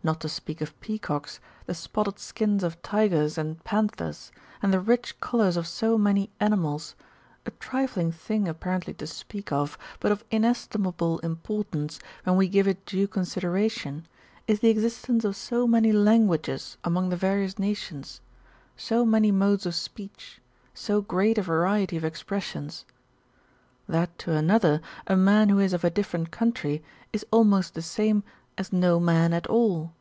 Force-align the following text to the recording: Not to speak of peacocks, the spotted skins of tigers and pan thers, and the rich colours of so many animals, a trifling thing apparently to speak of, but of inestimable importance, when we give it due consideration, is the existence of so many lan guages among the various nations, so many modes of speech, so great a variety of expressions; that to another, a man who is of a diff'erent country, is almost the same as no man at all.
Not 0.00 0.20
to 0.22 0.28
speak 0.30 0.62
of 0.62 0.78
peacocks, 0.80 1.38
the 1.66 1.74
spotted 1.74 2.18
skins 2.18 2.64
of 2.64 2.80
tigers 2.80 3.36
and 3.36 3.62
pan 3.62 3.88
thers, 3.88 4.32
and 4.62 4.72
the 4.72 4.80
rich 4.80 5.20
colours 5.20 5.54
of 5.58 5.66
so 5.66 5.98
many 5.98 6.30
animals, 6.40 6.94
a 7.44 7.50
trifling 7.50 8.10
thing 8.10 8.48
apparently 8.48 8.94
to 8.94 9.06
speak 9.06 9.52
of, 9.52 9.76
but 10.00 10.10
of 10.10 10.24
inestimable 10.30 11.18
importance, 11.18 11.98
when 12.24 12.36
we 12.36 12.48
give 12.48 12.66
it 12.66 12.86
due 12.86 13.06
consideration, 13.06 14.06
is 14.46 14.60
the 14.60 14.70
existence 14.70 15.24
of 15.24 15.36
so 15.36 15.66
many 15.66 15.92
lan 15.92 16.26
guages 16.26 16.78
among 16.84 17.10
the 17.10 17.16
various 17.16 17.58
nations, 17.58 18.22
so 18.78 19.04
many 19.04 19.30
modes 19.30 19.66
of 19.66 19.74
speech, 19.74 20.40
so 20.72 21.02
great 21.02 21.36
a 21.36 21.42
variety 21.42 21.98
of 21.98 22.04
expressions; 22.04 22.86
that 23.86 24.16
to 24.18 24.32
another, 24.32 24.80
a 25.06 25.16
man 25.16 25.50
who 25.50 25.58
is 25.58 25.74
of 25.74 25.84
a 25.84 25.90
diff'erent 25.90 26.30
country, 26.30 26.82
is 27.12 27.26
almost 27.30 27.74
the 27.74 27.82
same 27.82 28.22
as 28.56 28.72
no 28.72 28.98
man 28.98 29.34
at 29.34 29.46
all. 29.48 29.92